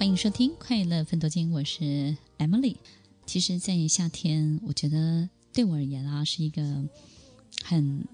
[0.00, 2.74] 欢迎收听《快乐奋斗金》，我是 Emily。
[3.26, 6.62] 其实，在夏天，我觉得对我而言啊，是一个
[7.62, 8.08] 很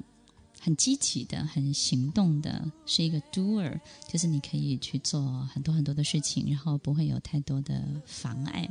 [0.59, 3.79] 很积极的、很行动的，是一个 doer，
[4.09, 8.69] 就是你可以去做很多很多的事情，然后不会有太多的妨碍。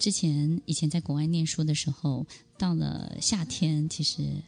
[0.00, 2.26] 之前以前在国外念书的时候，
[2.58, 4.42] 到了夏天，其实。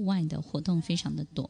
[0.00, 1.46] 户外的活动非常的多，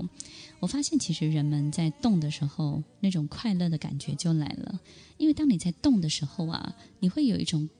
[0.58, 4.80] 我发现其实人们在动的时候，那种快乐的感觉就来了。
[5.18, 7.70] 因为当你在动的时候啊，你会有一种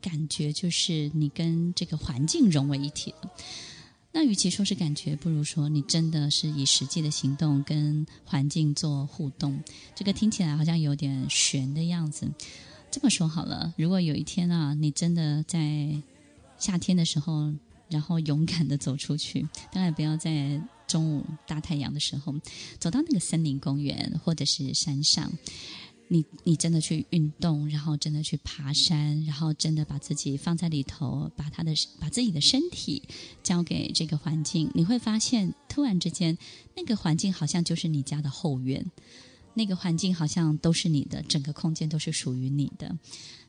[0.00, 3.30] 感觉，就是你跟这个环境融为一体了。
[4.10, 9.62] 那与其说是感觉，不如说你真的是以实际的行动跟环境做互动。
[9.94, 12.26] 这个听起来好像有点玄的样子。
[12.90, 16.02] 这么说好了，如果有一天啊，你真的在
[16.58, 17.52] 夏天的时候。
[17.90, 22.34] 然后勇敢的走出去， 当然不要在中午大太阳的时候
[22.78, 25.30] 走到那个森林公园或者是山上。
[26.10, 33.02] 你你真的去运动，然后真的去爬山，然后真的把自己放在里头，把他的把自己的身体
[33.42, 36.38] 交给这个环境，你会发现，突然之间，
[36.74, 38.90] 那个环境好像就是你家的后院，
[39.52, 42.96] 那个环境好像都是你的，整个空间都是属于你的，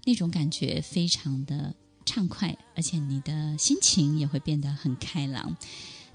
[0.04, 1.74] 那种感觉非常的。
[2.10, 5.56] 畅快，而且你的心情也会变得很开朗。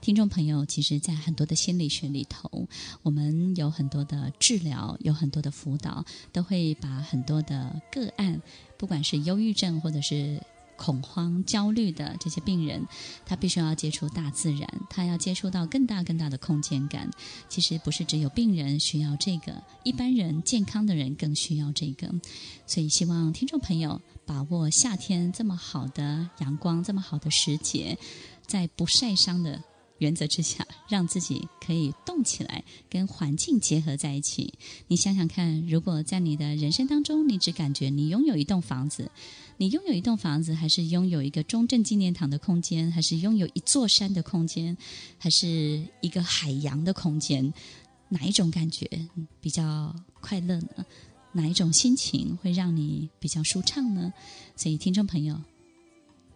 [0.01, 2.69] 听众朋友，其实，在很多的心理学里头，
[3.03, 8.43] 我们有很多的治疗，有很多的辅导，都会把很多的个案，
[8.77, 10.43] 不管是忧郁症或者是。
[10.77, 12.87] 恐慌、焦虑的这些病人，
[13.25, 17.11] 他必须要接触大自然，他要接触到更大、更大的空间感。
[17.49, 22.13] 其实不是只有病人需要这个，一般人健康的人更需要这个。
[22.67, 27.99] 所以希望听众朋友把握夏天这么好的阳光、这么好的时节，
[28.47, 29.63] 在不晒伤的
[30.05, 34.53] 原则之下，让自己可以动起来，跟环境结合在一起。
[34.87, 39.11] 你想想看，如果在你的人生当中，你只感觉你拥有一栋房子。
[39.57, 44.77] 你拥有一栋房子，还是拥有一个中正纪念堂的空间，还是拥有一座山的空间，
[45.17, 47.51] 还是一个海洋的空间？
[48.11, 48.87] 哪一种感觉
[49.41, 50.85] 比较快乐呢？
[51.33, 54.13] 哪一种心情会让你比较舒畅呢？
[54.55, 55.41] 所以，听众朋友，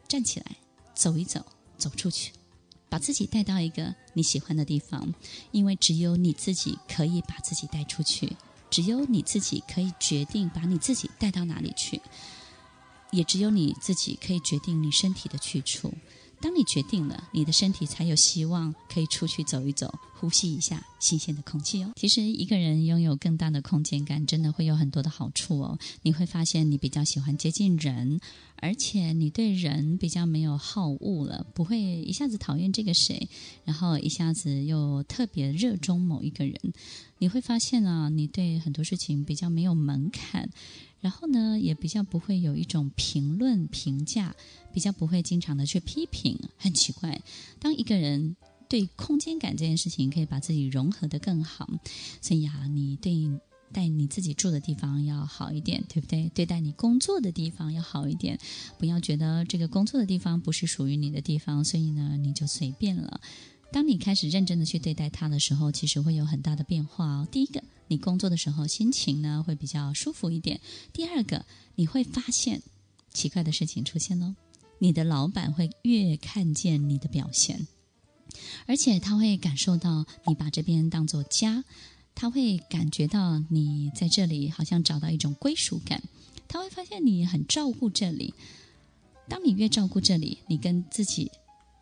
[0.08, 0.56] 站起来，
[0.94, 1.44] 走一走，
[1.76, 2.32] 走出去，
[2.88, 5.14] 把自己带到一个你喜欢的地方，
[5.50, 8.36] 因为只有你自己可以把自己带出去，
[8.70, 12.00] 只有你自己可以决定把你自己带到哪里去。
[13.10, 15.92] 也只有你自己可以决定你身体的去处。
[16.40, 21.92] 当你决定了，你的身体才有希望可以出去走一走，呼吸一下新鲜的空气哦。
[21.96, 25.78] 其实一个人拥有更大的空间感，真的会有很多的好处哦。
[26.02, 28.20] 你会发现你比较喜欢接近人，
[28.56, 33.28] 而且你对人比较没有好恶了，不会一下子讨厌这个谁，
[33.64, 36.54] 然后一下子又特别热衷某一个人。
[37.18, 40.50] 你会发现啊，你对很多事情比较没有门槛。
[41.00, 44.34] 然后呢，也比较不会有一种评论评价，
[44.72, 46.36] 比较不会经常的去批评。
[46.56, 47.20] 很奇怪，
[47.60, 48.34] 当一个人
[48.68, 51.68] 对空间感这件事情可以把自己融合得更好，
[52.20, 53.40] 所以啊，你对
[53.72, 56.30] 待你自己住的地方要好一点，对不对？
[56.34, 58.38] 对待你工作的地方要好一点，
[58.78, 63.20] 不要觉得这个工作的地方不是属于你的地方，所以呢，你就随便了。
[63.72, 67.28] 当你开始认真的去对待它的时候，其实会有很大的变化哦。
[67.30, 67.62] 第一个。
[67.90, 70.60] 你工作的时候心情呢会比较舒服一点。
[70.92, 72.60] 第二个，你会发现
[73.14, 74.34] 奇怪的事情出现喽。
[74.78, 77.66] 你的老板会越看见你的表现，
[78.66, 81.64] 而且他会感受到你把这边当做家，
[82.14, 86.02] 他会感觉到你在这里好像找到一种归属感，
[86.48, 88.34] 他会发现你很照顾这里。
[89.28, 91.30] 当你越照顾这里，你跟自己。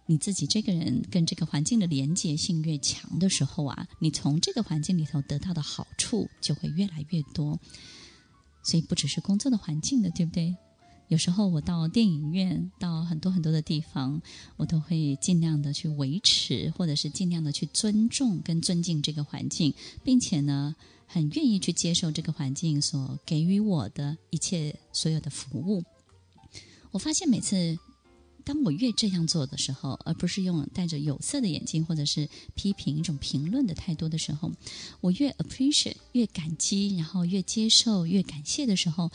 [0.09, 7.59] 你自己这个人跟这个环境的连结性越强的时候啊，你从这个环境里头得到的好处就会越来越多。
[8.63, 10.55] 所以不只是工作的环境的，对不对？
[11.09, 14.21] 有时候我到电影院，到很多很多的地方，
[14.57, 19.73] 我都会尽量的去维持，或者是尽量的去尊重跟尊敬这个环境，
[20.03, 20.75] 并且呢，
[21.07, 25.85] 很愿意去接受这个环境所给予我的一切所有的服务。
[26.91, 27.79] 我发现每次。
[28.47, 34.53] 当我越这样做的时候，而不是用戴着有色的眼镜或者是批评一种评论的态度的时候，
[35.01, 39.11] 我越 appreciate 越感激，然后越接受越感谢的时候，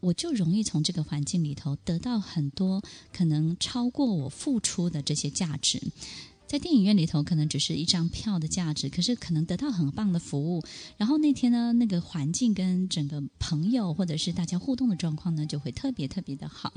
[0.00, 2.82] 我就容易从这个环境里头得到很多
[3.12, 5.80] 可能超过我付出的这些价值。
[6.46, 10.62] 在电影院里头，可能只是一张票的价值，可是可能得到很棒的服务。
[10.96, 16.72] 然后那天呢，那个环境跟整个朋友或者是大家互动的状况呢，就会特别特别的好。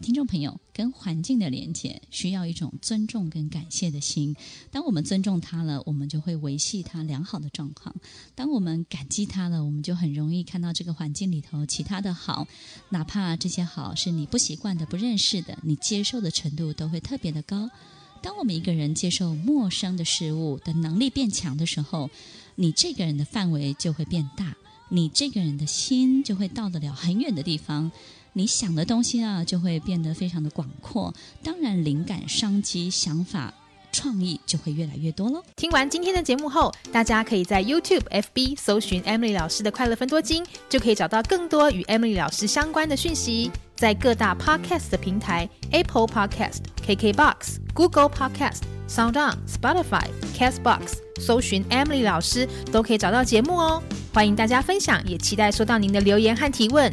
[0.00, 4.36] 听众朋友，跟环境的连接需要一种尊重跟感谢的心。
[4.70, 7.94] 当我们尊重它了，我们就会维系它良好的状况；
[8.34, 12.46] 当我们感激它了，我们就很容易看到这个环境里头其他的好，
[12.90, 17.70] 哪怕这些好是你不习惯的、不认识的，你接受的程度都会特别的高。
[18.20, 22.10] 当我们一个人接受陌生的事物的能力变强的时候，
[22.56, 24.54] 你这个人的范围就会变大，
[24.90, 27.90] 你这个人的心就会到得了很远的地方。
[28.36, 31.14] 你想的东西啊，就会变得非常的广阔。
[31.42, 33.54] 当然，灵感、商机、想法、
[33.92, 35.40] 创意就会越来越多喽。
[35.54, 43.52] 听完今天的节目后，大家可以在 YouTube、FB 搜寻 Emily 老师的快乐分多金，就可以找到更多与 Emily 老师相关的讯息。
[43.76, 50.06] 在各大 Podcast 的平台，Apple Podcast、KKBox、Google Podcast、SoundOn、Spotify、
[50.36, 53.82] Castbox 搜寻 Emily 老师，都可以找到节目哦。
[54.12, 56.92] 欢迎大家分享，也期待收到您的留言和提问。